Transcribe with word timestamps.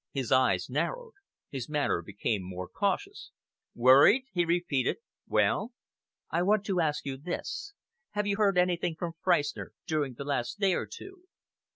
His 0.11 0.31
eyes 0.31 0.67
narrowed. 0.67 1.13
His 1.51 1.69
manner 1.69 2.01
became 2.01 2.41
more 2.41 2.67
cautious. 2.67 3.29
"Worried?" 3.75 4.25
he 4.33 4.45
repeated. 4.45 4.97
"Well?" 5.27 5.73
"I 6.31 6.41
want 6.41 6.65
to 6.65 6.79
ask 6.79 7.05
you 7.05 7.17
this: 7.17 7.73
have 8.13 8.25
you 8.25 8.37
heard 8.37 8.57
anything 8.57 8.95
from 8.95 9.13
Freistner 9.23 9.73
during 9.85 10.15
the 10.15 10.25
last 10.25 10.59
day 10.59 10.73
or 10.73 10.87
two?" 10.87 11.25